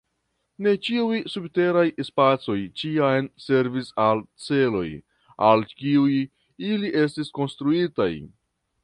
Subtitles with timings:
[0.67, 4.87] Ne ĉiuj subteraj spacoj ĉiam servis al celoj,
[5.51, 6.17] al kiuj
[6.71, 8.11] ili estis konstruitaj.